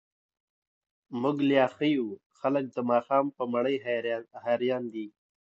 موږ 1.21 1.37
ليا 1.49 1.65
ښه 1.75 1.85
يو، 1.95 2.07
خلګ 2.39 2.65
د 2.75 2.77
ماښام 2.91 3.25
په 3.35 3.43
مړۍ 3.53 3.77
هريان 4.45 4.83
دي. 4.93 5.07